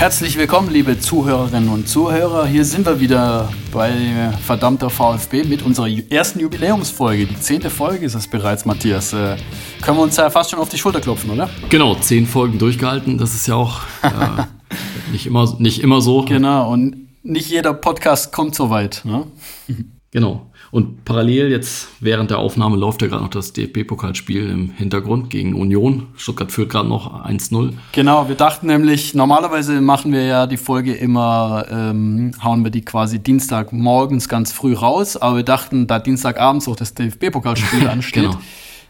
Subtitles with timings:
[0.00, 2.46] Herzlich willkommen, liebe Zuhörerinnen und Zuhörer.
[2.46, 7.26] Hier sind wir wieder bei verdammter VfB mit unserer ersten Jubiläumsfolge.
[7.26, 9.12] Die zehnte Folge ist es bereits, Matthias.
[9.12, 9.36] Äh,
[9.82, 11.50] können wir uns ja fast schon auf die Schulter klopfen, oder?
[11.68, 13.18] Genau, zehn Folgen durchgehalten.
[13.18, 14.44] Das ist ja auch äh,
[15.12, 16.24] nicht, immer, nicht immer so.
[16.24, 19.02] Genau, und nicht jeder Podcast kommt so weit.
[19.04, 19.26] Ne?
[20.12, 20.49] Genau.
[20.70, 25.54] Und parallel jetzt während der Aufnahme läuft ja gerade noch das DFB-Pokalspiel im Hintergrund gegen
[25.54, 26.06] Union.
[26.16, 27.72] Stuttgart führt gerade noch 1-0.
[27.90, 32.84] Genau, wir dachten nämlich, normalerweise machen wir ja die Folge immer, ähm, hauen wir die
[32.84, 38.24] quasi Dienstagmorgens ganz früh raus, aber wir dachten, da Dienstagabends auch das DFB-Pokalspiel ansteht.
[38.24, 38.38] genau.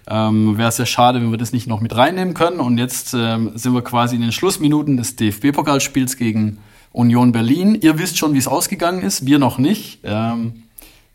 [0.07, 2.61] Ähm, Wäre es ja schade, wenn wir das nicht noch mit reinnehmen können.
[2.61, 6.59] Und jetzt ähm, sind wir quasi in den Schlussminuten des DFB-Pokalspiels gegen
[6.93, 7.79] Union Berlin.
[7.81, 10.01] Ihr wisst schon, wie es ausgegangen ist, wir noch nicht.
[10.03, 10.65] Ähm,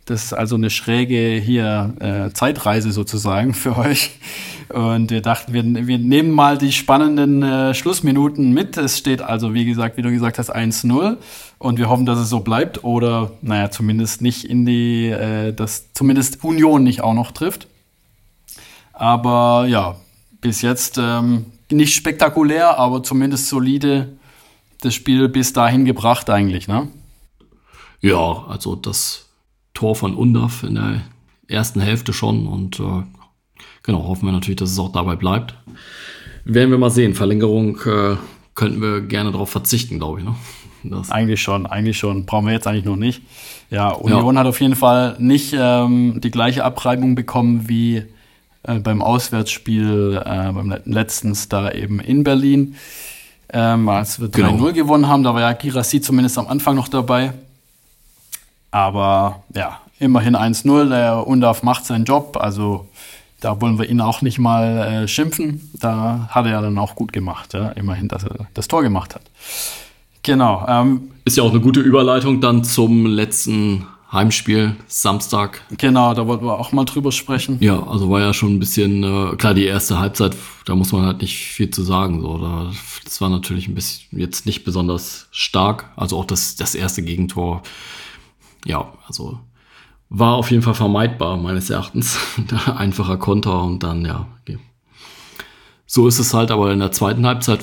[0.06, 4.12] das ist also eine schräge hier äh, Zeitreise sozusagen für euch.
[4.70, 8.78] Und wir dachten, wir, wir nehmen mal die spannenden äh, Schlussminuten mit.
[8.78, 11.18] Es steht also, wie gesagt, wie du gesagt hast, 1-0.
[11.58, 12.84] Und wir hoffen, dass es so bleibt.
[12.84, 17.68] Oder, naja, zumindest nicht in die, äh, dass zumindest Union nicht auch noch trifft.
[18.94, 19.98] Aber ja,
[20.40, 24.18] bis jetzt ähm, nicht spektakulär, aber zumindest solide
[24.82, 26.88] das Spiel bis dahin gebracht eigentlich, ne?
[28.02, 29.25] Ja, also das
[29.76, 31.02] Tor von Undaf in der
[31.48, 33.04] ersten Hälfte schon und äh,
[33.84, 35.56] genau, hoffen wir natürlich, dass es auch dabei bleibt.
[36.44, 37.14] Werden wir mal sehen.
[37.14, 38.16] Verlängerung äh,
[38.56, 40.26] könnten wir gerne darauf verzichten, glaube ich.
[40.26, 40.36] Ne?
[40.84, 42.26] Das eigentlich schon, eigentlich schon.
[42.26, 43.22] Brauchen wir jetzt eigentlich noch nicht.
[43.70, 44.42] Ja, Union ja.
[44.42, 48.04] hat auf jeden Fall nicht ähm, die gleiche Abreibung bekommen wie
[48.64, 52.76] äh, beim Auswärtsspiel äh, beim letztens da eben in Berlin.
[53.52, 54.72] Ähm, als wir 3-0 genau.
[54.72, 57.34] gewonnen haben, da war ja Girassi zumindest am Anfang noch dabei.
[58.76, 60.90] Aber ja, immerhin 1-0.
[60.90, 62.36] Der Undaf macht seinen Job.
[62.38, 62.90] Also
[63.40, 65.70] da wollen wir ihn auch nicht mal äh, schimpfen.
[65.80, 67.54] Da hat er ja dann auch gut gemacht.
[67.54, 67.70] Ja?
[67.70, 69.22] Immerhin, dass er das Tor gemacht hat.
[70.24, 70.66] Genau.
[70.68, 75.62] Ähm, Ist ja auch eine gute Überleitung dann zum letzten Heimspiel Samstag.
[75.78, 77.56] Genau, da wollten wir auch mal drüber sprechen.
[77.62, 80.36] Ja, also war ja schon ein bisschen, äh, klar, die erste Halbzeit,
[80.66, 82.20] da muss man halt nicht viel zu sagen.
[82.20, 82.40] So.
[82.40, 82.72] Da,
[83.06, 85.92] das war natürlich ein bisschen jetzt nicht besonders stark.
[85.96, 87.64] Also auch das, das erste Gegentor
[88.66, 89.40] ja, also
[90.10, 92.18] war auf jeden Fall vermeidbar, meines Erachtens.
[92.76, 94.60] Einfacher Konter und dann, ja, okay.
[95.88, 97.60] So ist es halt, aber in der zweiten Halbzeit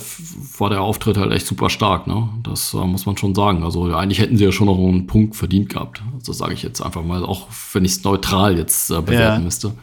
[0.59, 2.29] war der Auftritt halt echt super stark, ne?
[2.45, 3.65] Das äh, muss man schon sagen.
[3.65, 6.03] Also eigentlich hätten sie ja schon noch einen Punkt verdient gehabt.
[6.15, 9.45] Also sage ich jetzt einfach mal, auch wenn ich es neutral jetzt äh, bewerten ja.
[9.45, 9.75] müsste.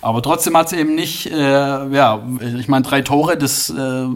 [0.00, 2.22] Aber trotzdem hat es eben nicht, äh, ja,
[2.58, 4.06] ich meine, drei Tore, das, äh,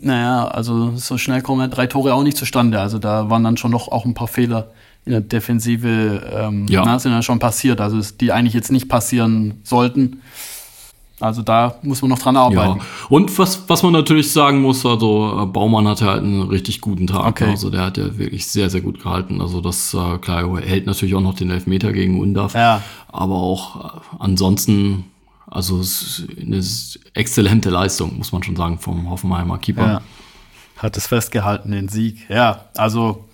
[0.00, 2.80] naja, also so schnell kommen ja drei Tore auch nicht zustande.
[2.80, 4.70] Also da waren dann schon noch auch ein paar Fehler
[5.08, 6.84] in der Defensive ähm, ja.
[6.84, 10.20] na, sind ja schon passiert, also die eigentlich jetzt nicht passieren sollten.
[11.18, 12.78] Also da muss man noch dran arbeiten.
[12.78, 12.86] Ja.
[13.08, 17.08] Und was, was man natürlich sagen muss, also äh, Baumann hatte halt einen richtig guten
[17.08, 17.26] Tag.
[17.26, 17.50] Okay.
[17.50, 19.40] Also der hat ja wirklich sehr, sehr gut gehalten.
[19.40, 22.54] Also das, äh, klar, er hält natürlich auch noch den Elfmeter gegen Undaf.
[22.54, 22.82] Ja.
[23.08, 25.06] Aber auch äh, ansonsten,
[25.50, 25.82] also
[26.40, 26.62] eine
[27.14, 29.86] exzellente Leistung, muss man schon sagen, vom Hoffenheimer Keeper.
[29.86, 30.02] Ja.
[30.76, 32.30] Hat es festgehalten, den Sieg.
[32.30, 33.24] Ja, also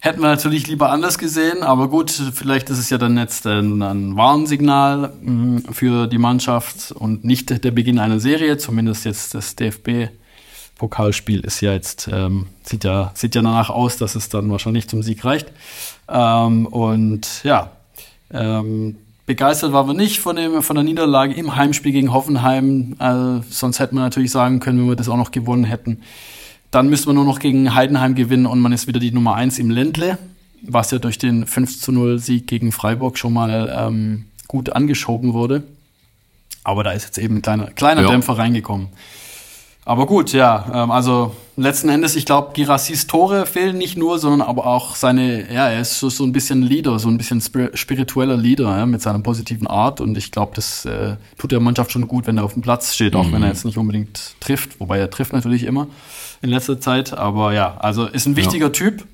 [0.00, 3.82] Hätten wir natürlich lieber anders gesehen, aber gut, vielleicht ist es ja dann jetzt ein,
[3.82, 9.56] ein Warnsignal mm, für die Mannschaft und nicht der Beginn einer Serie, zumindest jetzt das
[9.56, 14.88] DFB-Pokalspiel ist ja jetzt, ähm, sieht, ja, sieht ja danach aus, dass es dann wahrscheinlich
[14.88, 15.48] zum Sieg reicht.
[16.08, 17.72] Ähm, und ja,
[18.30, 22.94] ähm, begeistert waren wir nicht von, dem, von der Niederlage im Heimspiel gegen Hoffenheim.
[23.00, 26.02] Äh, sonst hätten wir natürlich sagen können, wenn wir das auch noch gewonnen hätten.
[26.70, 29.58] Dann müsste man nur noch gegen Heidenheim gewinnen und man ist wieder die Nummer 1
[29.58, 30.18] im Ländle,
[30.62, 35.32] was ja durch den 5 zu 0 Sieg gegen Freiburg schon mal ähm, gut angeschoben
[35.32, 35.62] wurde.
[36.64, 38.10] Aber da ist jetzt eben ein kleiner, kleiner ja.
[38.10, 38.88] Dämpfer reingekommen.
[39.88, 44.42] Aber gut, ja, ähm, also letzten Endes, ich glaube, Girassis Tore fehlen nicht nur, sondern
[44.46, 48.36] aber auch seine, ja, er ist so, so ein bisschen Leader, so ein bisschen spiritueller
[48.36, 52.06] Leader ja, mit seiner positiven Art und ich glaube, das äh, tut der Mannschaft schon
[52.06, 53.32] gut, wenn er auf dem Platz steht, auch mhm.
[53.32, 55.86] wenn er jetzt nicht unbedingt trifft, wobei er trifft natürlich immer
[56.42, 58.72] in letzter Zeit, aber ja, also ist ein wichtiger ja.
[58.72, 59.06] Typ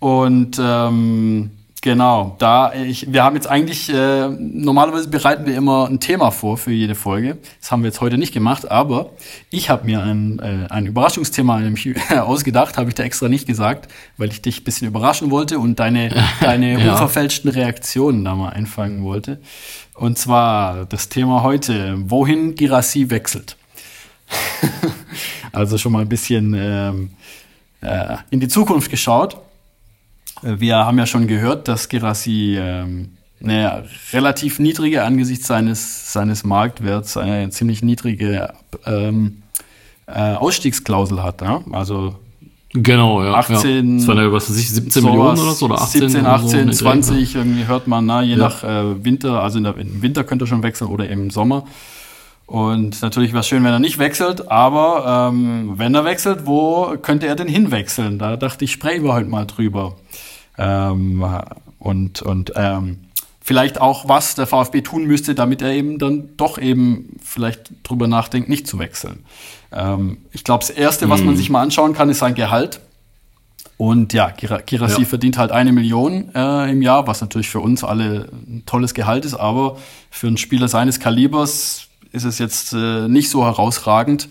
[0.00, 1.52] und ähm,
[1.84, 6.56] Genau, da ich, wir haben jetzt eigentlich, äh, normalerweise bereiten wir immer ein Thema vor
[6.56, 7.36] für jede Folge.
[7.60, 9.10] Das haben wir jetzt heute nicht gemacht, aber
[9.50, 11.60] ich habe mir ein, äh, ein Überraschungsthema
[12.22, 15.78] ausgedacht, habe ich da extra nicht gesagt, weil ich dich ein bisschen überraschen wollte und
[15.78, 16.08] deine,
[16.40, 16.92] deine ja.
[16.92, 19.42] unverfälschten Reaktionen da mal einfangen wollte.
[19.92, 23.58] Und zwar das Thema heute, wohin Girassi wechselt.
[25.52, 27.10] also schon mal ein bisschen ähm,
[27.82, 29.36] äh, in die Zukunft geschaut.
[30.44, 37.16] Wir haben ja schon gehört, dass Gerassi ähm, eine relativ niedrige angesichts seines, seines Marktwerts,
[37.16, 38.52] eine ziemlich niedrige
[38.84, 39.42] ähm,
[40.06, 41.40] äh, Ausstiegsklausel hat.
[41.40, 41.62] Ja?
[41.72, 42.16] Also
[42.76, 43.34] Genau, ja.
[43.34, 44.06] 18, ja.
[44.06, 47.36] Das ja, was weiß ich, 17 Millionen oder so, oder 18 17, 18, so 20,
[47.36, 48.36] irgendwie hört man, na, je ja.
[48.36, 51.66] nach äh, Winter, also der, im Winter könnte er schon wechseln oder im Sommer.
[52.46, 56.96] Und natürlich wäre es schön, wenn er nicht wechselt, aber ähm, wenn er wechselt, wo
[57.00, 58.18] könnte er denn hinwechseln?
[58.18, 59.94] Da dachte ich, sprechen wir heute mal drüber.
[60.58, 61.24] Ähm,
[61.78, 63.00] und und ähm,
[63.44, 68.08] vielleicht auch, was der VfB tun müsste, damit er eben dann doch eben vielleicht drüber
[68.08, 69.24] nachdenkt, nicht zu wechseln.
[69.70, 71.26] Ähm, ich glaube, das Erste, was mhm.
[71.26, 72.80] man sich mal anschauen kann, ist sein Gehalt.
[73.76, 75.06] Und ja, Kirasi ja.
[75.06, 79.24] verdient halt eine Million äh, im Jahr, was natürlich für uns alle ein tolles Gehalt
[79.24, 79.76] ist, aber
[80.10, 84.28] für einen Spieler seines Kalibers ist es jetzt äh, nicht so herausragend.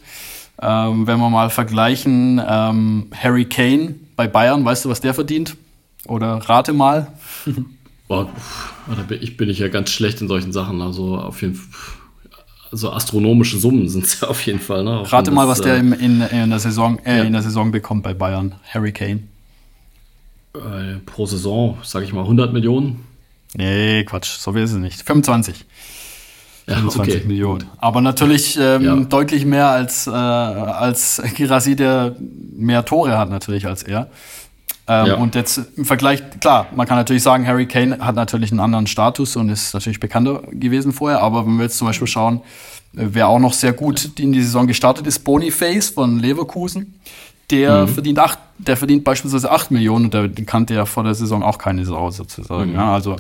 [0.62, 5.58] Ähm, wenn wir mal vergleichen, ähm, Harry Kane bei Bayern, weißt du, was der verdient?
[6.08, 7.14] Oder rate mal.
[8.08, 8.30] Boah,
[9.22, 10.82] ich bin ich ja ganz schlecht in solchen Sachen.
[10.82, 11.68] Also auf jeden Fall
[12.76, 14.84] so astronomische Summen sind es ja auf jeden Fall.
[14.84, 15.04] Ne?
[15.12, 17.24] Rate mal, was der in, in, in, der Saison, äh, ja.
[17.24, 18.56] in der Saison bekommt bei Bayern.
[18.74, 19.22] Harry Kane.
[20.56, 23.06] Äh, pro Saison, sage ich mal, 100 Millionen?
[23.56, 25.04] Nee, Quatsch, so will es nicht.
[25.04, 25.66] 25.
[26.68, 27.28] Ja, 25 okay.
[27.28, 27.66] Millionen.
[27.78, 28.96] Aber natürlich ähm, ja.
[28.96, 34.10] deutlich mehr als, äh, als Girassi, der mehr Tore hat natürlich als er.
[34.88, 35.16] Ähm, ja.
[35.16, 38.88] Und jetzt im Vergleich, klar, man kann natürlich sagen, Harry Kane hat natürlich einen anderen
[38.88, 42.42] Status und ist natürlich bekannter gewesen vorher, aber wenn wir jetzt zum Beispiel schauen,
[42.98, 47.00] äh, wer auch noch sehr gut in die Saison gestartet ist, Boniface von Leverkusen.
[47.50, 47.88] Der mhm.
[47.90, 51.58] verdient acht, der verdient beispielsweise 8 Millionen und der kannte ja vor der Saison auch
[51.58, 52.72] keine Sau sozusagen.
[52.72, 52.76] Mhm.
[52.76, 53.18] Ja, also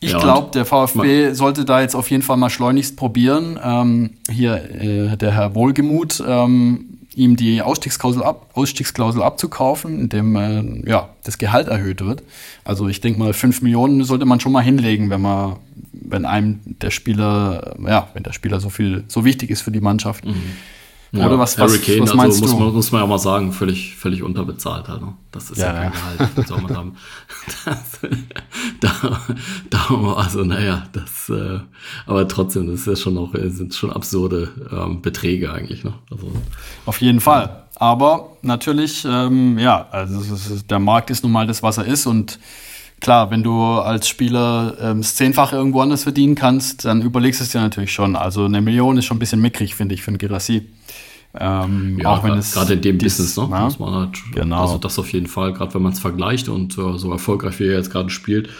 [0.00, 3.58] ich ja, glaube, der VfB sollte da jetzt auf jeden Fall mal schleunigst probieren.
[3.64, 10.88] Ähm, hier äh, der Herr Wohlgemuth ähm, ihm die Ausstiegsklausel, ab, Ausstiegsklausel abzukaufen, indem äh,
[10.88, 12.22] ja, das Gehalt erhöht wird.
[12.64, 15.56] Also ich denke mal, fünf Millionen sollte man schon mal hinlegen, wenn man,
[15.92, 19.80] wenn einem der Spieler, ja, wenn der Spieler so viel, so wichtig ist für die
[19.80, 20.24] Mannschaft.
[20.24, 20.52] Mhm.
[21.14, 23.52] Ja, Oder was, was, Kane, was meinst also muss, Man, muss man ja mal sagen,
[23.52, 24.88] völlig, völlig unterbezahlt.
[24.88, 25.12] Ne?
[25.30, 26.48] Das ist ja, ja kein Gehalt.
[26.48, 26.96] Soll man haben.
[28.80, 29.20] Da,
[29.70, 31.60] da, also naja, das, äh,
[32.06, 35.84] aber trotzdem, das ist ja schon noch, sind schon absurde ähm, Beträge eigentlich.
[35.84, 35.94] Ne?
[36.10, 36.32] Also,
[36.86, 37.64] Auf jeden Fall.
[37.76, 42.06] Aber natürlich, ähm, ja, also ist, der Markt ist nun mal das, was er ist
[42.06, 42.38] und
[43.02, 47.44] klar, wenn du als Spieler ähm, das Zehnfache irgendwo anders verdienen kannst, dann überlegst du
[47.44, 48.16] es dir natürlich schon.
[48.16, 50.68] Also eine Million ist schon ein bisschen mickrig, finde ich, für einen Girassi.
[51.38, 54.62] Ähm, ja, auch wenn es gerade in dem Business, ne, muss man halt, genau.
[54.62, 57.68] also das auf jeden Fall, gerade wenn man es vergleicht und äh, so erfolgreich wie
[57.68, 58.50] er jetzt gerade spielt.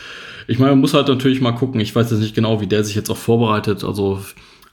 [0.49, 1.81] Ich meine, man muss halt natürlich mal gucken.
[1.81, 3.85] Ich weiß jetzt nicht genau, wie der sich jetzt auch vorbereitet.
[3.85, 4.21] Also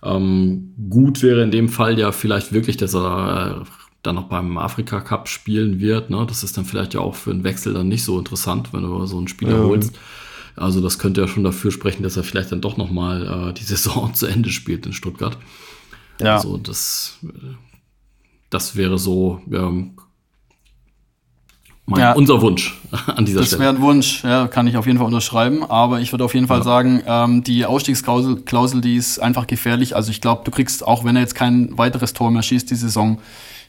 [0.02, 4.58] ähm, gut wäre in dem Fall ja vielleicht wirklich, dass er äh, dann noch beim
[4.58, 6.10] Afrika Cup spielen wird.
[6.10, 6.26] Ne?
[6.28, 9.06] Das ist dann vielleicht ja auch für einen Wechsel dann nicht so interessant, wenn du
[9.06, 9.64] so einen Spieler ja.
[9.64, 9.98] holst.
[10.56, 13.54] Also das könnte ja schon dafür sprechen, dass er vielleicht dann doch noch mal äh,
[13.54, 15.38] die Saison zu Ende spielt in Stuttgart.
[16.22, 16.36] Ja.
[16.36, 17.56] Also das äh,
[18.50, 19.92] das wäre so ähm,
[21.86, 23.64] mein, ja, unser Wunsch an dieser das Stelle.
[23.64, 25.64] Das wäre ein Wunsch, ja, kann ich auf jeden Fall unterschreiben.
[25.64, 26.64] Aber ich würde auf jeden Fall ja.
[26.64, 29.96] sagen, ähm, die Ausstiegsklausel, Klausel, die ist einfach gefährlich.
[29.96, 32.76] Also ich glaube, du kriegst, auch wenn er jetzt kein weiteres Tor mehr schießt die
[32.76, 33.20] Saison,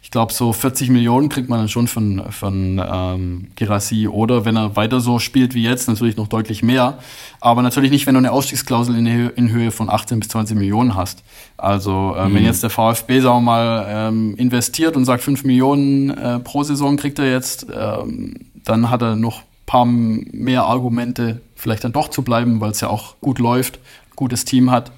[0.03, 4.09] ich glaube, so 40 Millionen kriegt man dann schon von, von ähm, Girassi.
[4.09, 6.99] Oder wenn er weiter so spielt wie jetzt, natürlich noch deutlich mehr.
[7.41, 10.57] Aber natürlich nicht, wenn du eine Ausstiegsklausel in, Höhe, in Höhe von 18 bis 20
[10.57, 11.23] Millionen hast.
[11.59, 12.35] Also äh, mhm.
[12.35, 16.63] wenn jetzt der VfB, sagen wir mal, ähm, investiert und sagt 5 Millionen äh, pro
[16.63, 18.35] Saison kriegt er jetzt, ähm,
[18.65, 22.89] dann hat er noch paar mehr Argumente, vielleicht dann doch zu bleiben, weil es ja
[22.89, 23.79] auch gut läuft,
[24.17, 24.91] gutes Team hat.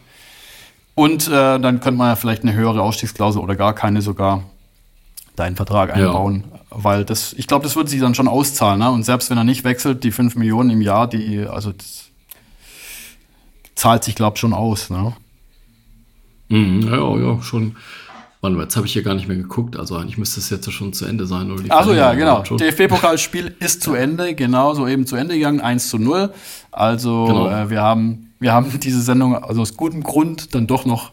[0.95, 4.45] Und äh, dann könnte man ja vielleicht eine höhere Ausstiegsklausel oder gar keine sogar
[5.37, 6.45] deinen Vertrag einbauen.
[6.51, 6.61] Ja.
[6.71, 8.79] Weil das, ich glaube, das würde sich dann schon auszahlen.
[8.79, 8.91] Ne?
[8.91, 11.73] Und selbst wenn er nicht wechselt, die 5 Millionen im Jahr, die, also
[13.75, 14.91] zahlt sich, glaube ich, schon aus.
[14.91, 15.13] Ne?
[16.49, 17.77] Mhm, ja, ja, schon.
[18.41, 19.77] Warte mal, jetzt habe ich hier gar nicht mehr geguckt.
[19.77, 21.53] Also eigentlich müsste es jetzt schon zu Ende sein.
[21.69, 22.43] Also ja, genau.
[22.43, 26.33] DFB-Pokalspiel ist zu Ende, genau, so eben zu Ende gegangen, 1 zu 0.
[26.73, 27.49] Also genau.
[27.49, 31.13] äh, wir, haben, wir haben diese Sendung also aus gutem Grund dann doch noch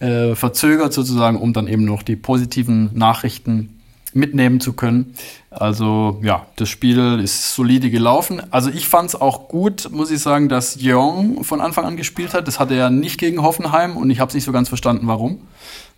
[0.00, 3.78] äh, verzögert sozusagen, um dann eben noch die positiven Nachrichten
[4.14, 5.14] mitnehmen zu können.
[5.50, 8.42] Also ja, das Spiel ist solide gelaufen.
[8.50, 12.34] Also ich fand es auch gut, muss ich sagen, dass Jeong von Anfang an gespielt
[12.34, 12.48] hat.
[12.48, 15.40] Das hatte er nicht gegen Hoffenheim und ich habe es nicht so ganz verstanden, warum.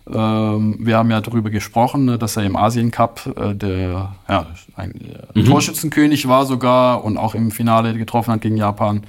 [0.09, 4.47] Ähm, wir haben ja darüber gesprochen, ne, dass er im Asien Cup äh, der ja,
[4.75, 4.93] ein,
[5.35, 5.45] äh, mhm.
[5.45, 9.03] Torschützenkönig war sogar und auch im Finale getroffen hat gegen Japan.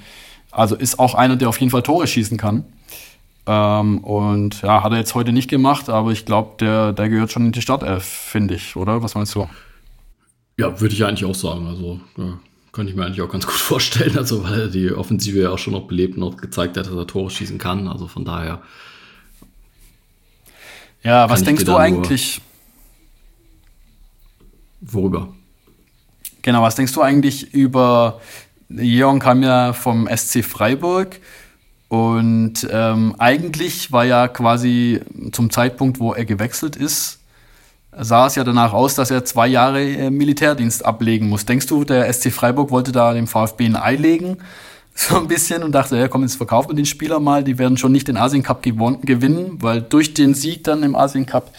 [0.51, 2.63] Also ist auch einer, der auf jeden Fall Tore schießen kann.
[3.45, 7.31] Ähm, und ja, hat er jetzt heute nicht gemacht, aber ich glaube, der, der gehört
[7.31, 9.03] schon in die Startelf, finde ich, oder?
[9.03, 9.47] Was meinst du?
[10.57, 11.67] Ja, würde ich eigentlich auch sagen.
[11.67, 12.37] Also ja,
[12.71, 14.17] kann ich mir eigentlich auch ganz gut vorstellen.
[14.17, 16.93] Also, weil er die Offensive ja auch schon noch belebt und auch gezeigt hat, dass
[16.93, 17.87] er Tore schießen kann.
[17.87, 18.61] Also von daher.
[21.03, 22.39] Ja, was denkst du eigentlich?
[24.79, 25.33] Worüber?
[26.41, 28.21] Genau, was denkst du eigentlich über,
[28.69, 31.19] Jeon kam ja vom SC Freiburg
[31.93, 34.99] und ähm, eigentlich war ja quasi
[35.31, 37.19] zum Zeitpunkt, wo er gewechselt ist,
[37.95, 41.45] sah es ja danach aus, dass er zwei Jahre äh, Militärdienst ablegen muss.
[41.45, 44.37] Denkst du, der SC Freiburg wollte da dem VfB ein Ei legen?
[44.95, 47.77] So ein bisschen und dachte, ja komm, jetzt verkaufen wir den Spieler mal, die werden
[47.77, 51.51] schon nicht den Asien Cup gewinnen, weil durch den Sieg dann im Asien Cup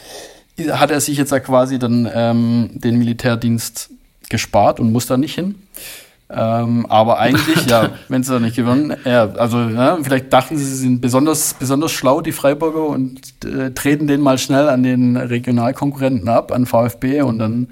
[0.71, 3.91] hat er sich jetzt ja quasi dann ähm, den Militärdienst
[4.29, 5.57] gespart und muss da nicht hin.
[6.37, 10.65] Ähm, aber eigentlich, ja, wenn sie da nicht gewonnen, ja, also ja, vielleicht dachten sie,
[10.65, 15.17] sie sind besonders, besonders schlau, die Freiburger, und äh, treten den mal schnell an den
[15.17, 17.69] Regionalkonkurrenten ab, an VfB, und dann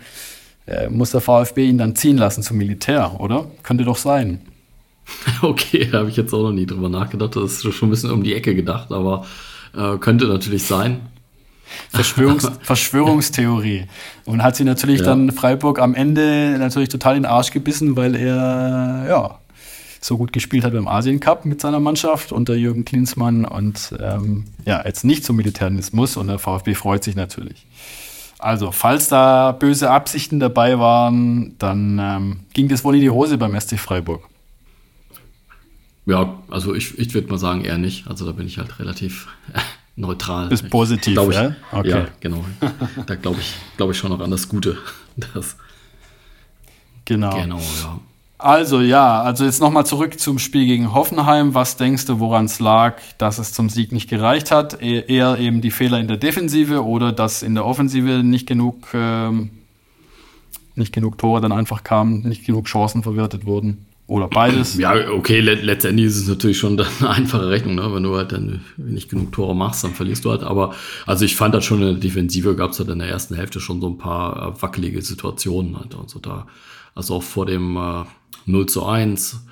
[0.66, 3.47] äh, muss der VfB ihn dann ziehen lassen zum Militär, oder?
[3.62, 4.40] Könnte doch sein.
[5.42, 7.35] Okay, da habe ich jetzt auch noch nie drüber nachgedacht.
[7.35, 9.26] Das ist schon ein bisschen um die Ecke gedacht, aber
[9.76, 11.00] äh, könnte natürlich sein.
[11.91, 13.87] Verschwörungs Verschwörungstheorie.
[14.25, 15.07] Und hat sie natürlich ja.
[15.07, 19.38] dann Freiburg am Ende natürlich total in den Arsch gebissen, weil er ja
[20.00, 24.45] so gut gespielt hat beim Asien Cup mit seiner Mannschaft unter Jürgen Klinsmann und ähm,
[24.67, 27.67] ja, jetzt nicht zum Militärismus und der VfB freut sich natürlich.
[28.38, 33.38] Also, falls da böse Absichten dabei waren, dann ähm, ging das wohl in die Hose
[33.38, 34.29] beim SC Freiburg.
[36.07, 38.09] Ja, also ich, ich würde mal sagen, eher nicht.
[38.09, 39.29] Also da bin ich halt relativ
[39.97, 40.51] neutral.
[40.53, 41.55] Ist positiv, ich, ja?
[41.71, 41.89] Okay.
[41.91, 42.45] Ja, genau.
[43.07, 44.79] da glaube ich, glaube ich schon noch an das Gute.
[45.35, 45.59] Das.
[47.05, 47.37] Genau.
[47.37, 48.01] Genau, ja.
[48.39, 51.55] Also ja, also jetzt nochmal zurück zum Spiel gegen Hoffenheim.
[51.55, 54.83] Was denkst du, woran es lag, dass es zum Sieg nicht gereicht hat?
[54.83, 58.89] E eher eben die Fehler in der Defensive oder dass in der Offensive nicht genug,
[58.95, 59.51] ähm,
[60.75, 63.87] nicht genug Tore dann einfach kamen, nicht genug Chancen verwertet wurden?
[64.06, 64.76] Oder beides?
[64.76, 67.94] Ja, okay, letztendlich ist es natürlich schon eine einfache Rechnung, ne?
[67.94, 70.42] wenn du halt dann nicht genug Tore machst, dann verlierst du halt.
[70.42, 70.75] Aber
[71.06, 73.61] also ich fand das schon in der Defensive gab es halt in der ersten Hälfte
[73.61, 75.94] schon so ein paar äh, wackelige Situationen halt.
[75.94, 76.47] Also da,
[76.94, 78.04] also auch vor dem äh,
[78.47, 79.44] 0 zu 1.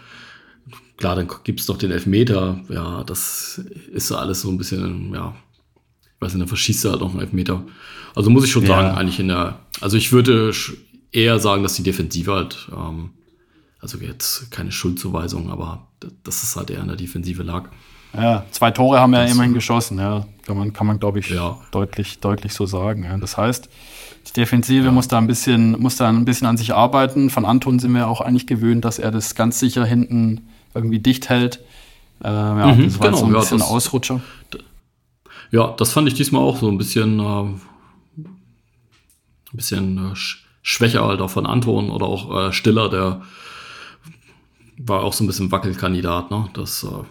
[0.97, 2.61] Klar, dann gibt es doch den Elfmeter.
[2.69, 5.35] Ja, das ist so alles so ein bisschen, ja,
[6.05, 7.65] ich weiß nicht, dann verschießt er halt noch einen Elfmeter.
[8.15, 8.69] Also muss ich schon ja.
[8.69, 10.53] sagen, eigentlich in der, also ich würde
[11.13, 13.11] eher sagen, dass die Defensive halt ähm,
[13.81, 15.87] also jetzt keine Schuldzuweisung, aber
[16.25, 17.69] dass es halt eher in der Defensive lag.
[18.13, 20.27] Ja, zwei Tore haben wir ja immerhin geschossen, ja.
[20.45, 21.59] Kann man, kann man glaube ich, ja.
[21.71, 23.05] deutlich, deutlich so sagen.
[23.05, 23.17] Ja.
[23.17, 23.69] Das heißt,
[24.27, 24.93] die Defensive ja.
[24.93, 27.31] muss da ein bisschen, muss da ein bisschen an sich arbeiten.
[27.31, 31.29] Von Anton sind wir auch eigentlich gewöhnt, dass er das ganz sicher hinten irgendwie dicht
[31.29, 31.61] hält.
[32.23, 34.21] Äh, ja, mhm, das war genau, so ein bisschen das, Ausrutscher.
[35.53, 37.61] Ja, das fand ich diesmal auch so ein bisschen, äh, ein
[39.53, 40.17] bisschen äh,
[40.63, 43.23] schwächer halt auch von Anton oder auch äh, Stiller, der
[44.87, 46.49] war auch so ein bisschen Wackelkandidat, ne?
[46.55, 47.05] Das, äh,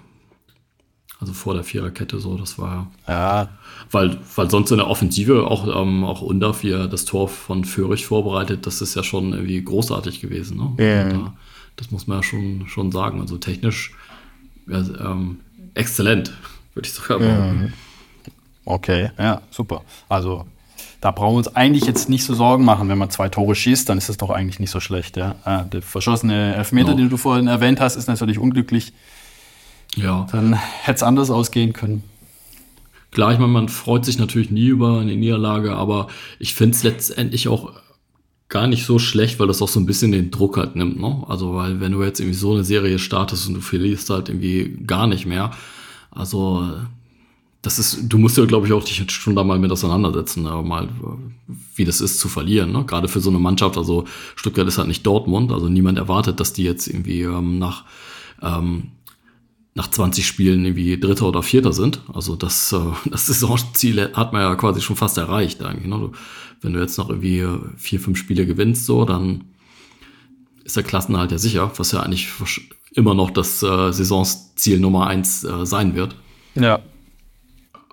[1.20, 3.50] also vor der Viererkette so, das war ja.
[3.92, 8.06] Weil, weil sonst in der Offensive auch, ähm, auch Undaf hier das Tor von Föhrig
[8.06, 10.58] vorbereitet, das ist ja schon irgendwie großartig gewesen.
[10.58, 10.84] Ne?
[10.84, 11.10] Ja.
[11.10, 11.34] Da,
[11.76, 13.20] das muss man ja schon, schon sagen.
[13.22, 13.94] Also technisch
[14.68, 15.40] ja, ähm,
[15.74, 16.32] exzellent,
[16.74, 17.74] würde ich sogar sagen.
[18.66, 19.84] Okay, ja, super.
[20.08, 20.46] Also
[21.02, 23.88] da brauchen wir uns eigentlich jetzt nicht so Sorgen machen, wenn man zwei Tore schießt,
[23.88, 25.18] dann ist das doch eigentlich nicht so schlecht.
[25.18, 25.36] Ja?
[25.44, 26.98] Ah, der verschossene Elfmeter, no.
[26.98, 28.94] den du vorhin erwähnt hast, ist natürlich unglücklich.
[29.96, 30.28] Ja.
[30.32, 32.04] Dann hätte es anders ausgehen können.
[33.12, 36.08] Klar, ich meine, man freut sich natürlich nie über eine Niederlage, aber
[36.38, 37.72] ich finde es letztendlich auch
[38.50, 41.00] gar nicht so schlecht, weil das auch so ein bisschen den Druck halt nimmt.
[41.00, 41.24] Ne?
[41.28, 44.78] Also, weil wenn du jetzt irgendwie so eine Serie startest und du verlierst halt irgendwie
[44.86, 45.52] gar nicht mehr,
[46.12, 46.68] also
[47.62, 50.62] das ist, du musst ja, glaube ich, auch dich schon da mal mit auseinandersetzen, äh,
[50.62, 50.88] mal,
[51.76, 52.86] wie das ist zu verlieren, ne?
[52.86, 53.78] Gerade für so eine Mannschaft.
[53.78, 57.84] Also Stuttgart ist halt nicht Dortmund, also niemand erwartet, dass die jetzt irgendwie ähm, nach,
[58.42, 58.92] ähm,
[59.76, 62.02] nach 20 Spielen irgendwie Dritter oder Vierter sind.
[62.14, 65.88] Also das, äh, das Saisonziel hat man ja quasi schon fast erreicht eigentlich.
[65.88, 65.98] Ne?
[65.98, 66.12] Du,
[66.62, 67.46] wenn du jetzt noch irgendwie
[67.78, 69.46] vier, fünf Spiele gewinnst, so, dann
[70.64, 72.30] ist der Klassenhalt ja sicher, was ja eigentlich
[72.94, 76.16] immer noch das äh, Saisonziel Nummer eins äh, sein wird.
[76.56, 76.80] Ja.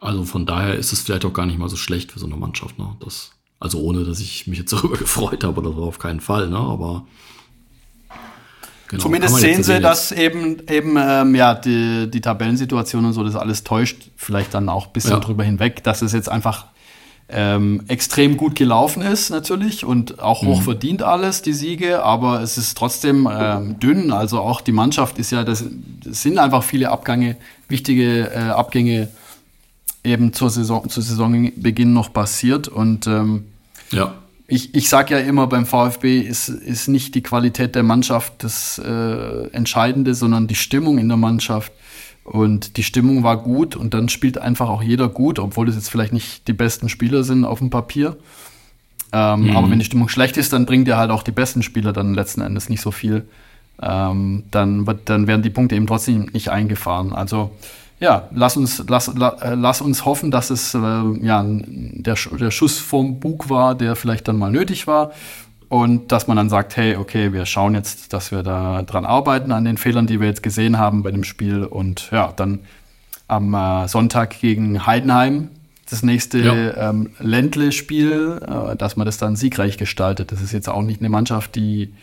[0.07, 2.37] Also von daher ist es vielleicht auch gar nicht mal so schlecht für so eine
[2.37, 2.79] Mannschaft.
[2.79, 2.97] Ne?
[3.01, 6.49] Das, also ohne, dass ich mich jetzt darüber gefreut habe oder so, auf keinen Fall.
[6.49, 6.59] Ne?
[6.59, 7.07] Aber
[8.89, 13.35] Genau, Zumindest sehen sie, dass eben, eben ähm, ja, die, die Tabellensituation und so, das
[13.35, 15.19] alles täuscht, vielleicht dann auch ein bisschen ja.
[15.19, 16.67] drüber hinweg, dass es jetzt einfach
[17.29, 20.65] ähm, extrem gut gelaufen ist, natürlich, und auch hoch mhm.
[20.65, 24.13] verdient alles, die Siege, aber es ist trotzdem ähm, dünn.
[24.13, 25.65] Also auch die Mannschaft ist ja, das,
[26.05, 27.37] das sind einfach viele Abgänge,
[27.69, 29.09] wichtige äh, Abgänge
[30.07, 32.69] eben zur Saison, zu Saisonbeginn noch passiert.
[32.69, 33.45] Und ähm,
[33.91, 34.15] ja.
[34.47, 38.79] ich, ich sage ja immer, beim VfB ist, ist nicht die Qualität der Mannschaft das
[38.79, 41.73] äh, Entscheidende, sondern die Stimmung in der Mannschaft.
[42.25, 45.91] Und die Stimmung war gut und dann spielt einfach auch jeder gut, obwohl es jetzt
[45.91, 48.17] vielleicht nicht die besten Spieler sind auf dem Papier.
[49.13, 49.57] Ähm, mhm.
[49.57, 52.15] Aber wenn die Stimmung schlecht ist, dann bringen dir halt auch die besten Spieler dann
[52.15, 53.29] letzten Endes nicht so viel.
[53.81, 57.13] Ähm, dann, dann werden die Punkte eben trotzdem nicht eingefahren.
[57.13, 57.53] Also
[57.99, 62.51] ja, lass uns, lass, la, äh, lass uns hoffen, dass es äh, ja, der, der
[62.51, 65.13] Schuss vom Bug war, der vielleicht dann mal nötig war.
[65.69, 69.51] Und dass man dann sagt, hey, okay, wir schauen jetzt, dass wir da dran arbeiten
[69.51, 71.65] an den Fehlern, die wir jetzt gesehen haben bei dem Spiel.
[71.65, 72.61] Und ja, dann
[73.27, 75.49] am äh, Sonntag gegen Heidenheim
[75.91, 76.91] das nächste ja.
[76.91, 80.33] ähm, Ländle-Spiel, äh, dass man das dann siegreich gestaltet.
[80.33, 81.95] Das ist jetzt auch nicht eine Mannschaft, die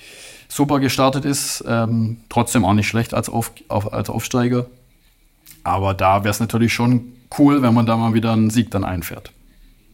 [0.48, 4.66] super gestartet ist, ähm, trotzdem auch nicht schlecht als, Auf, auf als Aufsteiger.
[5.64, 8.84] Aber da wäre es natürlich schon cool, wenn man da mal wieder einen Sieg dann
[8.84, 9.32] einfährt.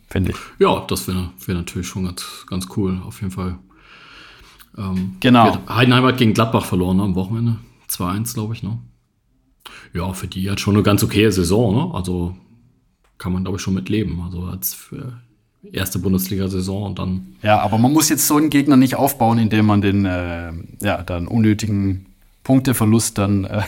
[0.10, 0.38] Finde ich.
[0.58, 3.60] Ja, das wäre wär natürlich schon ganz, ganz cool, auf jeden Fall.
[4.78, 5.58] Ähm, genau.
[5.70, 7.58] Heidenheim hat gegen Gladbach verloren am Wochenende.
[7.90, 8.80] 2-1, glaube ich, ne?
[9.94, 11.94] Ja, für die hat schon eine ganz okaye Saison, ne?
[11.94, 12.36] Also
[13.18, 14.22] kann man, glaube ich, schon mit leben.
[14.24, 15.20] Also als für
[15.72, 17.36] erste Bundesliga-Saison und dann.
[17.44, 21.02] Ja, aber man muss jetzt so einen Gegner nicht aufbauen, indem man den, äh, ja,
[21.04, 22.08] dann unnötigen
[22.44, 23.62] Punkteverlust dann äh,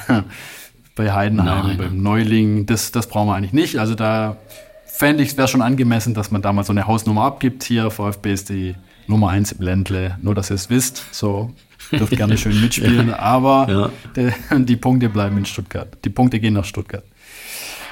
[0.96, 1.78] bei Heidenheim, Nein.
[1.78, 3.78] beim Neuling, das, das brauchen wir eigentlich nicht.
[3.78, 4.38] Also da
[4.86, 7.64] fände ich, es wäre schon angemessen, dass man da mal so eine Hausnummer abgibt.
[7.64, 8.76] Hier, VfB ist die
[9.08, 11.04] Nummer 1 im Ländle, nur dass ihr es wisst.
[11.12, 11.52] So,
[11.92, 13.20] dürft gerne schön mitspielen, ja.
[13.20, 13.68] aber
[14.16, 14.32] ja.
[14.56, 15.88] Die, die, Punkte bleiben in Stuttgart.
[16.04, 17.04] Die Punkte gehen nach Stuttgart.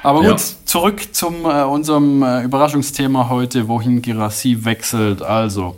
[0.02, 0.36] Aber gut, ja.
[0.64, 5.20] zurück zum äh, unserem äh, Überraschungsthema heute, wohin Girassi wechselt.
[5.20, 5.76] Also,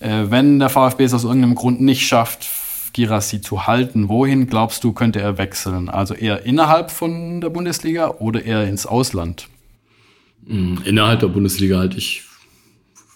[0.00, 2.46] äh, wenn der VfB es aus irgendeinem Grund nicht schafft,
[2.94, 4.08] Girassi zu halten.
[4.08, 5.90] Wohin glaubst du, könnte er wechseln?
[5.90, 9.48] Also eher innerhalb von der Bundesliga oder eher ins Ausland?
[10.46, 12.22] Hm, innerhalb der Bundesliga halte ich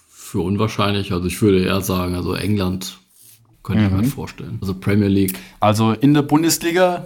[0.09, 1.11] für unwahrscheinlich.
[1.11, 2.99] Also ich würde eher sagen, also England
[3.63, 4.01] könnte ich mir mhm.
[4.01, 4.59] halt vorstellen.
[4.61, 5.39] Also Premier League.
[5.59, 7.05] Also in der Bundesliga,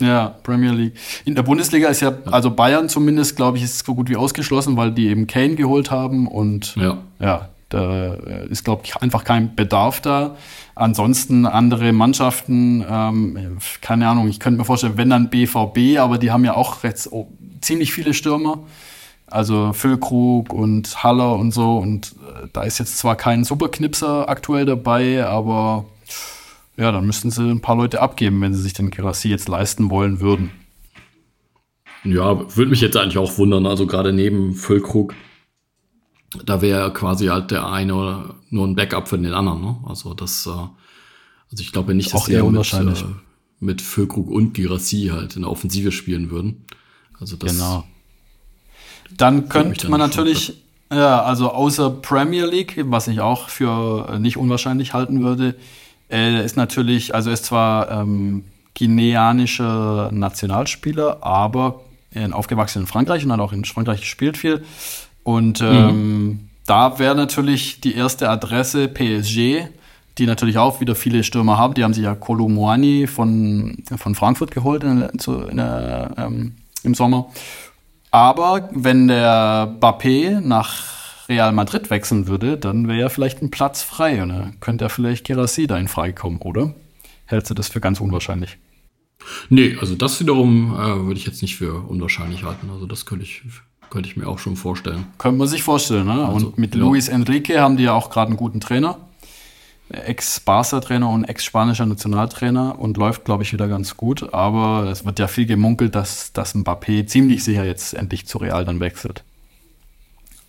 [0.00, 0.94] ja, Premier League.
[1.24, 4.76] In der Bundesliga ist ja, also Bayern zumindest, glaube ich, ist so gut wie ausgeschlossen,
[4.76, 8.14] weil die eben Kane geholt haben und ja, ja da
[8.48, 10.36] ist, glaube ich, einfach kein Bedarf da.
[10.74, 16.30] Ansonsten andere Mannschaften, ähm, keine Ahnung, ich könnte mir vorstellen, wenn dann BVB, aber die
[16.30, 17.28] haben ja auch jetzt oh,
[17.60, 18.58] ziemlich viele Stürmer.
[19.26, 21.78] Also Füllkrug und Haller und so.
[21.78, 25.86] Und äh, da ist jetzt zwar kein Superknipser aktuell dabei, aber
[26.76, 29.90] ja, dann müssten sie ein paar Leute abgeben, wenn sie sich den Kerassi jetzt leisten
[29.90, 30.50] wollen würden.
[32.04, 33.66] Ja, würde mich jetzt eigentlich auch wundern.
[33.66, 35.14] Also gerade neben Füllkrug
[36.44, 39.60] da wäre quasi halt der eine nur ein Backup für den anderen.
[39.60, 39.76] Ne?
[39.86, 40.72] Also das, äh, also
[41.60, 43.04] ich glaube nicht, dass die mit, äh,
[43.60, 46.64] mit Füllkrug und Girassi halt in der Offensive spielen würden.
[47.18, 47.84] Also das genau.
[49.16, 54.94] Dann könnte man natürlich, ja, also außer Premier League, was ich auch für nicht unwahrscheinlich
[54.94, 55.54] halten würde,
[56.10, 58.44] äh, ist natürlich, also ist zwar ähm,
[58.76, 61.80] guineanischer Nationalspieler, aber
[62.30, 64.62] aufgewachsen in Frankreich und hat auch in Frankreich gespielt viel.
[65.24, 65.66] Und mhm.
[65.66, 66.48] ähm, mhm.
[66.66, 69.66] da wäre natürlich die erste Adresse PSG,
[70.18, 71.74] die natürlich auch wieder viele Stürmer haben.
[71.74, 76.52] Die haben sich ja Kolomouani von, von Frankfurt geholt in, in ähm,
[76.84, 77.30] im Sommer.
[78.10, 83.82] Aber wenn der Bappé nach Real Madrid wechseln würde, dann wäre ja vielleicht ein Platz
[83.82, 86.74] frei und dann könnte er vielleicht Gerassi dahin freikommen, oder?
[87.24, 88.58] Hältst du das für ganz unwahrscheinlich?
[89.48, 92.68] Nee, also das wiederum äh, würde ich jetzt nicht für unwahrscheinlich halten.
[92.70, 93.42] Also das könnte ich
[93.94, 95.06] könnte ich mir auch schon vorstellen.
[95.18, 96.26] Könnte man sich vorstellen, ne?
[96.26, 96.80] Also, und mit ja.
[96.80, 98.98] Luis Enrique haben die ja auch gerade einen guten Trainer.
[99.88, 104.34] Ex-Barca-Trainer und ex-spanischer Nationaltrainer und läuft, glaube ich, wieder ganz gut.
[104.34, 108.64] Aber es wird ja viel gemunkelt, dass, dass Mbappé ziemlich sicher jetzt endlich zu Real
[108.64, 109.22] dann wechselt.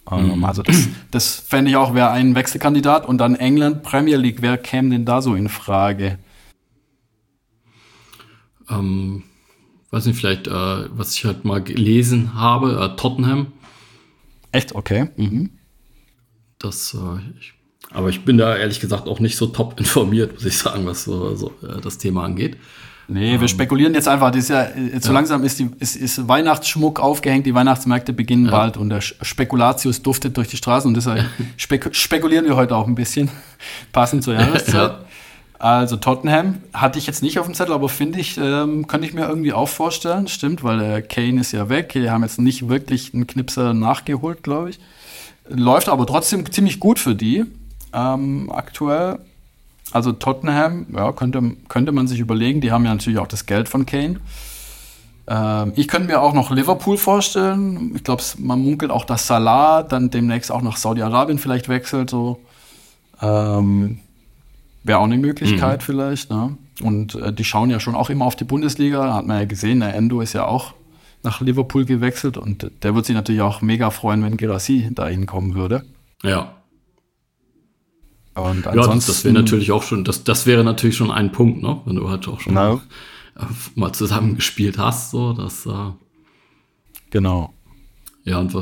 [0.09, 0.43] Ähm, mhm.
[0.43, 3.05] Also das, das fände ich auch, wäre ein Wechselkandidat.
[3.05, 6.17] Und dann England, Premier League, wer käme denn da so in Frage?
[8.71, 9.21] Ähm,
[9.91, 13.53] weiß nicht, vielleicht, äh, was ich halt mal gelesen habe, äh, Tottenham.
[14.51, 14.75] Echt?
[14.75, 15.09] Okay.
[15.17, 15.51] Mhm.
[16.59, 17.53] Das, äh, ich,
[17.91, 21.03] aber ich bin da ehrlich gesagt auch nicht so top informiert, muss ich sagen, was
[21.03, 22.57] so, so äh, das Thema angeht.
[23.07, 24.31] Nee, wir ähm, spekulieren jetzt einfach.
[24.31, 28.45] Das ist ja, jetzt so langsam ist, die, ist, ist Weihnachtsschmuck aufgehängt, die Weihnachtsmärkte beginnen
[28.45, 28.51] ja.
[28.51, 31.25] bald und der Spekulatius duftet durch die Straßen und deshalb
[31.57, 33.29] spek spekulieren wir heute auch ein bisschen,
[33.91, 34.73] passend zur Jahreszeit.
[34.73, 35.04] Ja.
[35.57, 39.13] Also Tottenham hatte ich jetzt nicht auf dem Zettel, aber finde ich, ähm, könnte ich
[39.13, 40.27] mir irgendwie auch vorstellen.
[40.27, 41.93] Stimmt, weil der Kane ist ja weg.
[41.93, 44.79] Die haben jetzt nicht wirklich einen Knipser nachgeholt, glaube ich.
[45.47, 47.45] Läuft aber trotzdem ziemlich gut für die
[47.93, 49.19] ähm, aktuell.
[49.91, 52.59] Also Tottenham, ja, könnte, könnte man sich überlegen.
[52.59, 54.19] Die haben ja natürlich auch das Geld von Kane.
[55.27, 57.93] Ähm, ich könnte mir auch noch Liverpool vorstellen.
[57.95, 62.09] Ich glaube, man munkelt auch, dass Salah dann demnächst auch nach Saudi-Arabien vielleicht wechselt.
[62.09, 62.39] So.
[63.21, 63.99] Ähm,
[64.85, 65.83] Wäre auch eine Möglichkeit mhm.
[65.83, 66.29] vielleicht.
[66.29, 66.57] Ne?
[66.81, 69.13] Und äh, die schauen ja schon auch immer auf die Bundesliga.
[69.13, 70.73] Hat man ja gesehen, der Endo ist ja auch
[71.23, 75.55] nach Liverpool gewechselt und der wird sich natürlich auch mega freuen, wenn Gerassi da hinkommen
[75.55, 75.83] würde.
[76.23, 76.53] Ja.
[78.35, 81.63] Und ansonsten, ja, das wäre natürlich auch schon, das, das wäre natürlich schon ein Punkt,
[81.63, 81.81] ne?
[81.85, 82.81] Wenn du halt auch schon no.
[83.75, 85.91] mal zusammen gespielt hast, so, das, äh,
[87.15, 87.53] Genau.
[88.25, 88.53] Ja, und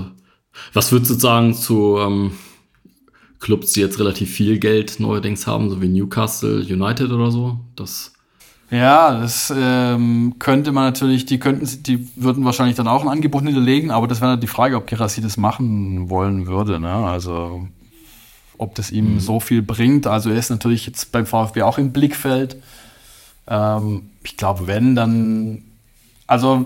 [0.73, 2.33] was würdest du sagen zu ähm,
[3.43, 7.59] Clubs, die jetzt relativ viel Geld neuerdings haben, so wie Newcastle United oder so?
[7.75, 8.13] Das
[8.71, 13.43] ja, das ähm, könnte man natürlich, die könnten, die würden wahrscheinlich dann auch ein Angebot
[13.43, 16.79] hinterlegen, aber das wäre die Frage, ob Gerassi das machen wollen würde.
[16.79, 16.91] Ne?
[16.91, 17.67] Also
[18.57, 19.19] ob das ihm mhm.
[19.19, 20.07] so viel bringt.
[20.07, 22.55] Also er ist natürlich jetzt beim VfB auch im Blickfeld.
[23.47, 25.63] Ähm, ich glaube, wenn, dann.
[26.25, 26.65] Also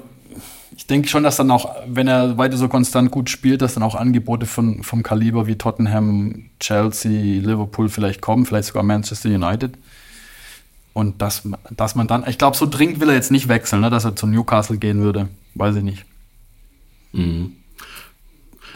[0.77, 3.81] ich denke schon, dass dann auch, wenn er weiter so konstant gut spielt, dass dann
[3.81, 9.73] auch Angebote von, vom Kaliber wie Tottenham, Chelsea, Liverpool vielleicht kommen, vielleicht sogar Manchester United.
[10.93, 13.89] Und dass, dass man dann, ich glaube, so dringend will er jetzt nicht wechseln, ne,
[13.89, 15.29] dass er zu Newcastle gehen würde.
[15.55, 16.05] Weiß ich nicht.
[17.11, 17.53] Mhm.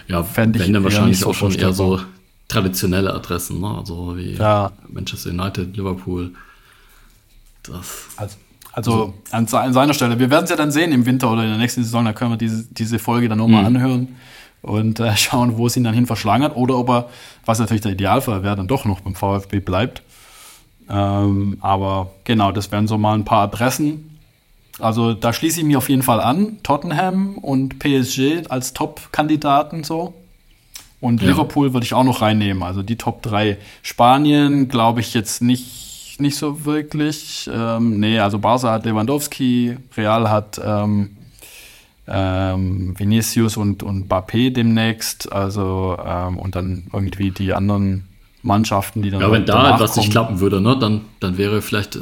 [0.08, 2.02] Ja, fände ich dann wahrscheinlich auch schon eher so
[2.48, 3.78] traditionelle Adressen, ne?
[3.78, 4.72] also wie ja.
[4.88, 6.34] Manchester United, Liverpool.
[7.62, 8.08] Das.
[8.18, 8.38] Also,
[8.73, 10.19] also an, an, seiner Stelle.
[10.19, 12.05] Wir werden es ja dann sehen im Winter oder in der nächsten Saison.
[12.05, 13.75] Da können wir diese, diese Folge dann nochmal mhm.
[13.77, 14.07] anhören
[14.62, 16.55] und äh, schauen, wo es ihn dann hin verschlangert.
[16.55, 17.10] Oder ob er,
[17.45, 20.03] was natürlich der Idealfall wäre, dann doch noch beim VfB bleibt.
[20.89, 24.19] Ähm, aber genau, das wären so mal ein paar Adressen.
[24.79, 26.57] Also da schließe ich mich auf jeden Fall an.
[26.63, 30.13] Tottenham und PSG als Top-Kandidaten so.
[31.01, 31.29] Und ja.
[31.29, 32.63] Liverpool würde ich auch noch reinnehmen.
[32.63, 33.57] Also die Top 3.
[33.81, 35.90] Spanien glaube ich jetzt nicht
[36.21, 37.49] nicht so wirklich.
[37.53, 41.17] Ähm, nee, also Barca hat Lewandowski, Real hat ähm,
[42.07, 45.31] ähm, Vinicius und, und Bappé demnächst.
[45.31, 48.07] Also ähm, und dann irgendwie die anderen
[48.43, 49.21] Mannschaften, die dann.
[49.21, 51.99] Ja, wenn da etwas nicht klappen würde, ne, dann, dann wäre vielleicht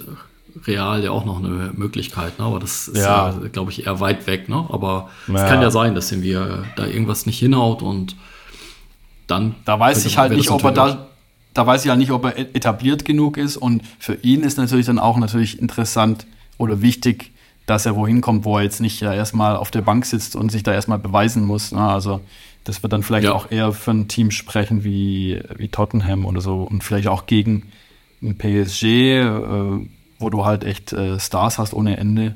[0.65, 2.45] Real ja auch noch eine Möglichkeit, ne?
[2.45, 4.49] aber das ist ja, ja glaube ich, eher weit weg.
[4.49, 4.65] Ne?
[4.69, 5.47] Aber es ja.
[5.47, 8.15] kann ja sein, dass wir da irgendwas nicht hinhaut und
[9.27, 9.55] dann.
[9.65, 11.08] Da weiß ich halt nicht, ob er da
[11.59, 13.57] da weiß ich ja nicht, ob er etabliert genug ist.
[13.57, 16.25] Und für ihn ist natürlich dann auch natürlich interessant
[16.57, 17.33] oder wichtig,
[17.65, 20.53] dass er wohin kommt, wo er jetzt nicht ja erstmal auf der Bank sitzt und
[20.53, 21.73] sich da erstmal beweisen muss.
[21.73, 21.81] Ne?
[21.81, 22.21] Also
[22.63, 23.33] das wird dann vielleicht ja.
[23.33, 27.69] auch eher für ein Team sprechen wie, wie Tottenham oder so und vielleicht auch gegen
[28.23, 29.85] ein PSG, äh,
[30.17, 32.35] wo du halt echt äh, Stars hast ohne Ende.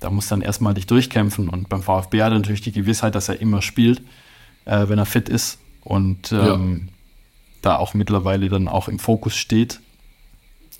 [0.00, 1.48] Da muss dann erstmal dich durchkämpfen.
[1.48, 4.02] Und beim VfB hat er natürlich die Gewissheit, dass er immer spielt,
[4.64, 5.60] äh, wenn er fit ist.
[5.84, 6.88] Und ähm,
[7.64, 9.80] da auch mittlerweile dann auch im Fokus steht.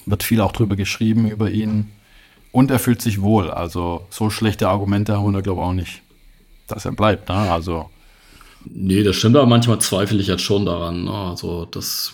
[0.07, 1.90] Wird viel auch drüber geschrieben über ihn.
[2.53, 3.51] Und er fühlt sich wohl.
[3.51, 6.03] Also so schlechte Argumente haben wir, glaube ich, auch nicht,
[6.68, 7.29] dass er bleibt.
[7.29, 7.35] Ne?
[7.35, 7.90] Also.
[8.66, 11.05] Nee, das stimmt, aber manchmal zweifle ich jetzt schon daran.
[11.05, 11.12] Ne?
[11.12, 12.12] Also, dass,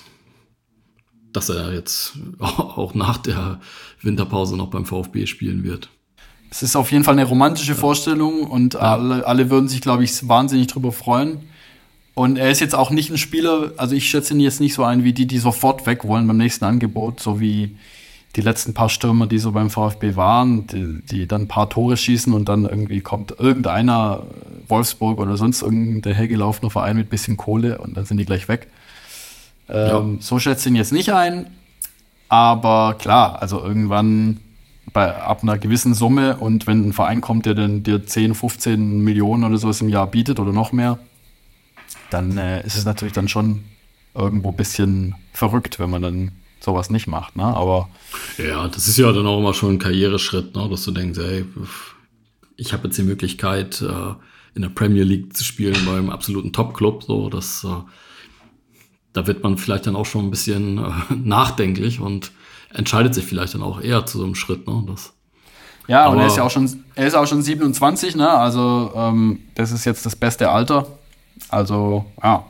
[1.32, 3.60] dass er jetzt auch nach der
[4.00, 5.90] Winterpause noch beim VfB spielen wird.
[6.50, 8.80] Es ist auf jeden Fall eine romantische Vorstellung und ja.
[8.80, 11.49] alle, alle würden sich, glaube ich, wahnsinnig drüber freuen.
[12.14, 14.84] Und er ist jetzt auch nicht ein Spieler, also ich schätze ihn jetzt nicht so
[14.84, 17.76] ein wie die, die sofort weg wollen beim nächsten Angebot, so wie
[18.36, 21.96] die letzten paar Stürmer, die so beim VfB waren, die, die dann ein paar Tore
[21.96, 24.24] schießen und dann irgendwie kommt irgendeiner,
[24.68, 28.68] Wolfsburg oder sonst irgendein hergelaufener Verein mit bisschen Kohle und dann sind die gleich weg.
[29.68, 30.20] Ähm, ja.
[30.20, 31.46] So schätze ich ihn jetzt nicht ein,
[32.28, 34.38] aber klar, also irgendwann
[34.92, 39.00] bei, ab einer gewissen Summe und wenn ein Verein kommt, der dann dir 10, 15
[39.00, 40.98] Millionen oder sowas im Jahr bietet oder noch mehr,
[42.10, 43.64] dann äh, ist es natürlich dann schon
[44.14, 47.44] irgendwo ein bisschen verrückt, wenn man dann sowas nicht macht, ne?
[47.44, 47.88] Aber.
[48.38, 50.68] Ja, das ist ja dann auch immer schon ein Karriereschritt, ne?
[50.68, 51.46] Dass du denkst, ey,
[52.56, 54.14] ich habe jetzt die Möglichkeit, äh,
[54.54, 57.68] in der Premier League zu spielen beim absoluten Top-Club, so, dass äh,
[59.12, 62.32] da wird man vielleicht dann auch schon ein bisschen äh, nachdenklich und
[62.72, 64.84] entscheidet sich vielleicht dann auch eher zu so einem Schritt, ne?
[64.86, 65.14] Das,
[65.86, 68.28] ja, aber und er ist ja auch schon, er ist auch schon 27, ne?
[68.28, 70.86] Also ähm, das ist jetzt das beste Alter
[71.48, 72.44] also, ja,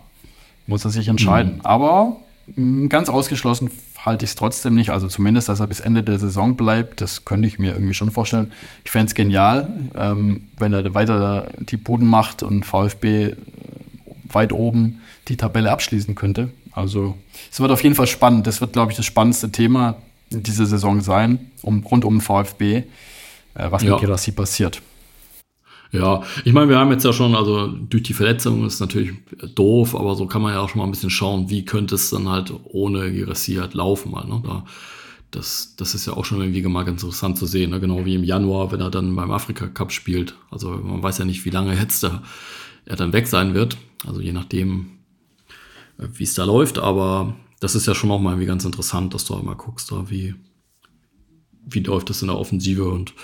[0.66, 1.56] muss er sich entscheiden.
[1.56, 1.60] Mhm.
[1.62, 2.16] Aber
[2.56, 3.70] mh, mm, ganz ausgeschlossen
[4.04, 4.90] halte ich es trotzdem nicht.
[4.90, 8.10] Also zumindest, dass er bis Ende der Saison bleibt, das könnte ich mir irgendwie schon
[8.10, 8.52] vorstellen.
[8.84, 13.36] Ich fände es genial, ähm, wenn er weiter die Buden macht und VfB äh,
[14.28, 16.50] weit oben die Tabelle abschließen könnte.
[16.72, 17.16] Also
[17.50, 18.46] es wird auf jeden Fall spannend.
[18.46, 19.96] Das wird, glaube ich, das spannendste Thema
[20.30, 22.84] dieser Saison sein, um, rund um den VfB, äh,
[23.54, 23.92] was ja.
[23.92, 24.80] mit Gerassi passiert.
[25.92, 29.12] Ja, ich meine, wir haben jetzt ja schon, also durch die Verletzung ist natürlich
[29.56, 32.10] doof, aber so kann man ja auch schon mal ein bisschen schauen, wie könnte es
[32.10, 34.40] dann halt ohne Girassi halt laufen mal, ne?
[34.44, 34.64] Da,
[35.30, 37.80] das, das ist ja auch schon irgendwie mal ganz interessant zu sehen, ne?
[37.80, 40.34] genau wie im Januar, wenn er dann beim Afrika Cup spielt.
[40.50, 42.22] Also man weiß ja nicht, wie lange jetzt da,
[42.84, 43.76] er dann weg sein wird.
[44.06, 44.98] Also je nachdem,
[45.98, 49.14] äh, wie es da läuft, aber das ist ja schon auch mal irgendwie ganz interessant,
[49.14, 50.34] dass du auch mal guckst, da, wie,
[51.64, 53.14] wie läuft das in der Offensive und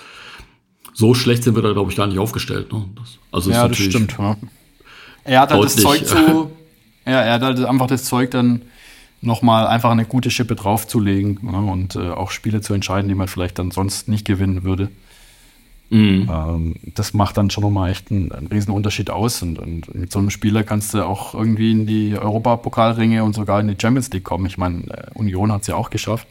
[0.97, 2.73] so schlecht sind wir da, glaube ich, gar nicht aufgestellt.
[2.73, 2.85] Ne?
[2.95, 4.15] Das, also ja, das stimmt.
[4.17, 4.35] Ja.
[5.25, 6.15] Er hat halt das Zeug zu,
[7.05, 8.63] ja, er hat halt einfach das Zeug dann
[9.21, 13.27] nochmal einfach eine gute Schippe draufzulegen ja, und äh, auch Spiele zu entscheiden, die man
[13.27, 14.89] vielleicht dann sonst nicht gewinnen würde.
[15.91, 16.29] Mhm.
[16.31, 19.43] Ähm, das macht dann schon nochmal echt einen, einen riesen Unterschied aus.
[19.43, 23.59] Und, und, mit so einem Spieler kannst du auch irgendwie in die Europapokalringe und sogar
[23.59, 24.47] in die Champions League kommen.
[24.47, 26.27] Ich meine, äh, Union hat es ja auch geschafft.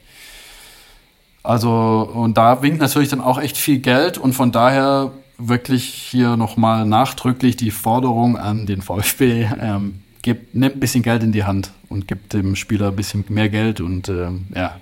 [1.47, 6.37] Also, und da winkt natürlich dann auch echt viel Geld und von daher wirklich hier
[6.37, 11.45] nochmal nachdrücklich die Forderung an den VfB, ähm, gibt, nimmt ein bisschen Geld in die
[11.45, 14.77] Hand und gibt dem Spieler ein bisschen mehr Geld und ähm, ja,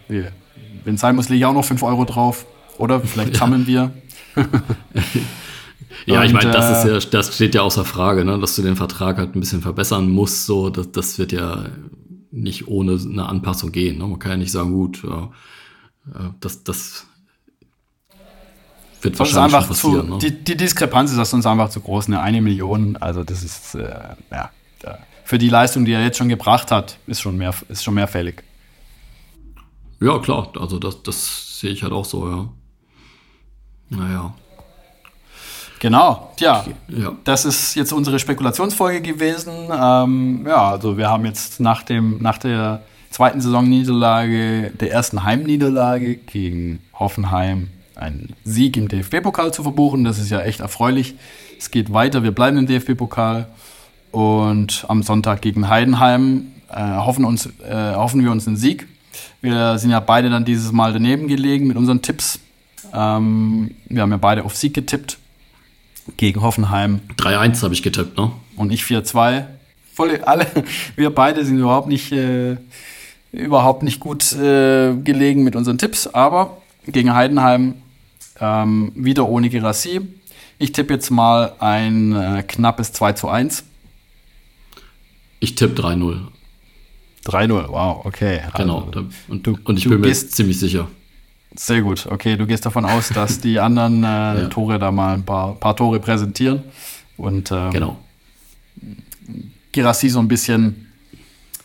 [0.85, 2.47] wenn es sein muss, lege ich auch noch 5 Euro drauf
[2.79, 3.93] oder vielleicht sammeln wir.
[6.07, 8.63] ja, und, ich meine, das ist ja, das steht ja außer Frage, ne, dass du
[8.63, 11.67] den Vertrag halt ein bisschen verbessern musst, so, das, das wird ja
[12.31, 13.99] nicht ohne eine Anpassung gehen.
[13.99, 14.07] Ne?
[14.07, 15.31] Man kann ja nicht sagen, gut, ja,
[16.41, 17.07] das, das
[19.01, 20.07] wird sonst wahrscheinlich passieren.
[20.07, 20.19] Zu, ne?
[20.19, 22.97] die, die Diskrepanz ist sonst einfach zu groß, eine, eine Million.
[22.97, 24.51] Also das ist äh, ja
[25.25, 28.07] für die Leistung, die er jetzt schon gebracht hat, ist schon mehr ist schon mehr
[28.07, 28.45] fällig.
[30.01, 32.49] Ja klar, also das, das sehe ich halt auch so, ja.
[33.89, 34.35] Naja.
[35.81, 37.13] Genau, ja, ja.
[37.25, 39.71] Das ist jetzt unsere Spekulationsfolge gewesen.
[39.73, 42.83] Ähm, ja, also wir haben jetzt nach dem nach der
[43.15, 50.03] zweiten Saisonniederlage, der ersten Heimniederlage gegen Hoffenheim einen Sieg im DFB-Pokal zu verbuchen.
[50.03, 51.15] Das ist ja echt erfreulich.
[51.57, 53.47] Es geht weiter, wir bleiben im DFB-Pokal
[54.11, 58.89] und am Sonntag gegen Heidenheim äh, hoffen, uns, äh, hoffen wir uns einen Sieg.
[59.41, 62.41] Wir sind ja beide dann dieses Mal daneben gelegen mit unseren Tipps.
[62.93, 65.19] Ähm, wir haben ja beide auf Sieg getippt
[66.17, 66.99] gegen Hoffenheim.
[67.17, 68.33] 3-1 habe ich getippt, ne?
[68.57, 69.45] Und ich 4-2.
[69.95, 70.49] Voll, alle,
[70.97, 72.57] wir beide sind überhaupt nicht äh,
[73.35, 77.75] überhaupt nicht gut äh, gelegen mit unseren Tipps, aber gegen Heidenheim
[78.41, 80.01] ähm, wieder ohne Gerassi.
[80.59, 83.65] Ich tippe jetzt mal ein äh, knappes 2 zu 1.
[85.41, 86.21] Ich tippe 3-0.
[87.27, 88.43] 3-0, wow, okay.
[88.57, 90.89] Genau, also, und, du, und ich bin mir ziemlich sicher.
[91.57, 94.07] Sehr gut, okay, du gehst davon aus, dass die anderen äh,
[94.43, 94.49] ja.
[94.49, 96.63] Tore da mal ein paar, paar Tore präsentieren
[97.17, 97.97] und ähm, genau.
[99.73, 100.93] Girassi so ein bisschen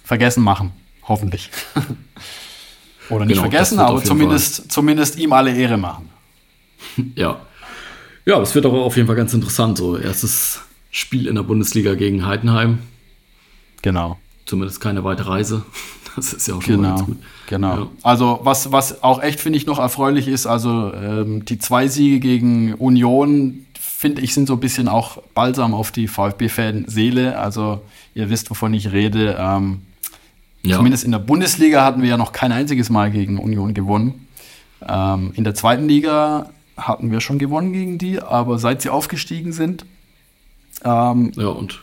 [0.03, 0.71] vergessen machen.
[1.09, 1.49] Hoffentlich.
[3.09, 6.09] Oder nicht genau, vergessen, aber zumindest, zumindest ihm alle Ehre machen.
[7.15, 7.41] Ja.
[8.25, 9.77] Ja, das wird aber auf jeden Fall ganz interessant.
[9.77, 12.79] So, erstes Spiel in der Bundesliga gegen Heidenheim.
[13.81, 14.17] Genau.
[14.45, 15.63] Zumindest keine weite Reise.
[16.15, 17.17] Das ist ja auch schon genau, ganz gut.
[17.47, 17.75] Genau.
[17.75, 17.87] Ja.
[18.01, 22.19] Also, was, was auch echt, finde ich, noch erfreulich ist, also ähm, die zwei Siege
[22.19, 27.37] gegen Union, finde ich, sind so ein bisschen auch balsam auf die VfB-Fan-Seele.
[27.37, 27.81] Also,
[28.15, 29.37] ihr wisst, wovon ich rede.
[29.39, 29.81] Ähm,
[30.63, 30.77] ja.
[30.77, 34.27] Zumindest in der Bundesliga hatten wir ja noch kein einziges Mal gegen Union gewonnen.
[34.87, 39.51] Ähm, in der zweiten Liga hatten wir schon gewonnen gegen die, aber seit sie aufgestiegen
[39.53, 39.85] sind.
[40.83, 41.81] Ähm, ja, und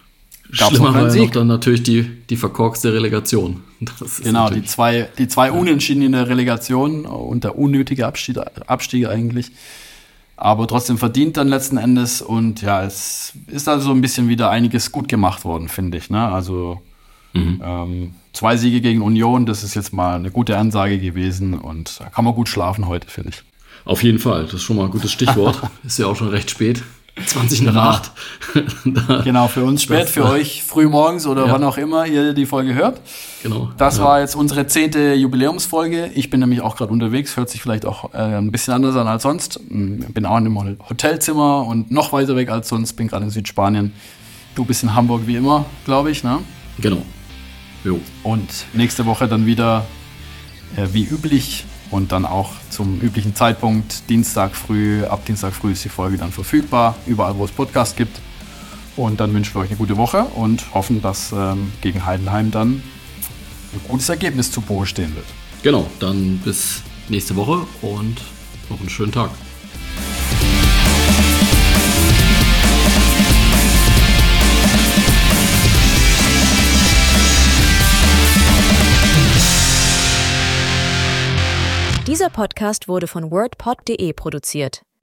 [0.50, 3.62] Schlimmer war ja noch dann natürlich die, die verkorkste Relegation.
[4.22, 9.50] genau, die zwei, die zwei Unentschieden in der Relegation und der unnötige Abstieg, Abstieg eigentlich.
[10.36, 14.92] Aber trotzdem verdient dann letzten Endes und ja, es ist also ein bisschen wieder einiges
[14.92, 16.10] gut gemacht worden, finde ich.
[16.10, 16.28] Ne?
[16.28, 16.82] Also
[17.36, 17.62] Mhm.
[17.64, 22.06] Ähm, zwei Siege gegen Union, das ist jetzt mal eine gute Ansage gewesen und da
[22.06, 23.42] kann man gut schlafen heute, finde ich.
[23.84, 25.60] Auf jeden Fall, das ist schon mal ein gutes Stichwort.
[25.84, 26.82] ist ja auch schon recht spät.
[27.24, 28.10] 20 nach 8.
[29.24, 31.52] genau, für uns spät, für euch früh morgens oder ja.
[31.52, 33.00] wann auch immer ihr die Folge hört.
[33.42, 33.70] Genau.
[33.78, 34.04] Das ja.
[34.04, 36.10] war jetzt unsere zehnte Jubiläumsfolge.
[36.14, 39.06] Ich bin nämlich auch gerade unterwegs, hört sich vielleicht auch äh, ein bisschen anders an
[39.06, 39.60] als sonst.
[39.70, 43.30] Hm, bin auch in einem Hotelzimmer und noch weiter weg als sonst, bin gerade in
[43.30, 43.92] Südspanien.
[44.54, 46.40] Du bist in Hamburg wie immer, glaube ich, ne?
[46.78, 47.02] Genau.
[47.86, 48.00] Jo.
[48.24, 49.86] Und nächste Woche dann wieder
[50.76, 55.84] äh, wie üblich und dann auch zum üblichen Zeitpunkt, Dienstag früh, ab Dienstag früh ist
[55.84, 58.20] die Folge dann verfügbar, überall wo es Podcasts gibt.
[58.96, 62.82] Und dann wünschen wir euch eine gute Woche und hoffen, dass ähm, gegen Heidenheim dann
[63.72, 65.26] ein gutes Ergebnis zu Buche stehen wird.
[65.62, 68.16] Genau, dann bis nächste Woche und
[68.68, 69.30] noch einen schönen Tag.
[82.16, 84.85] Dieser Podcast wurde von WordPod.de produziert.